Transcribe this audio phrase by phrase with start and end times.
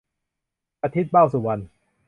[0.83, 1.61] อาทิตย์ เบ้าสุวรรณ